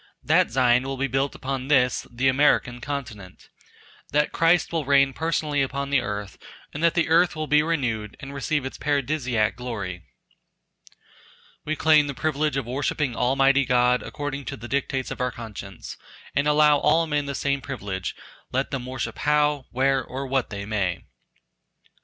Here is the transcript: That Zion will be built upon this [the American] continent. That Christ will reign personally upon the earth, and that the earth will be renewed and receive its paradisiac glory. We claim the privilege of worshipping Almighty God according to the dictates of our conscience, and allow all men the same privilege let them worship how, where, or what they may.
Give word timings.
That 0.23 0.49
Zion 0.49 0.81
will 0.81 0.97
be 0.97 1.05
built 1.05 1.35
upon 1.35 1.67
this 1.67 2.07
[the 2.09 2.27
American] 2.27 2.81
continent. 2.81 3.49
That 4.09 4.31
Christ 4.31 4.71
will 4.73 4.83
reign 4.83 5.13
personally 5.13 5.61
upon 5.61 5.91
the 5.91 6.01
earth, 6.01 6.39
and 6.73 6.81
that 6.81 6.95
the 6.95 7.07
earth 7.07 7.35
will 7.35 7.45
be 7.45 7.61
renewed 7.61 8.17
and 8.19 8.33
receive 8.33 8.65
its 8.65 8.79
paradisiac 8.79 9.55
glory. 9.55 10.01
We 11.65 11.75
claim 11.75 12.07
the 12.07 12.15
privilege 12.15 12.57
of 12.57 12.65
worshipping 12.65 13.15
Almighty 13.15 13.63
God 13.63 14.01
according 14.01 14.45
to 14.45 14.57
the 14.57 14.67
dictates 14.67 15.11
of 15.11 15.21
our 15.21 15.31
conscience, 15.31 15.97
and 16.35 16.47
allow 16.47 16.79
all 16.79 17.05
men 17.05 17.27
the 17.27 17.35
same 17.35 17.61
privilege 17.61 18.15
let 18.51 18.71
them 18.71 18.87
worship 18.87 19.19
how, 19.19 19.65
where, 19.69 20.03
or 20.03 20.25
what 20.25 20.49
they 20.49 20.65
may. 20.65 21.01